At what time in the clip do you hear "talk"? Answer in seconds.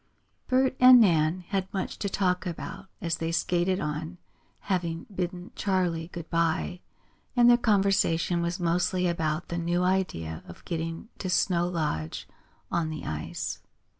2.09-2.47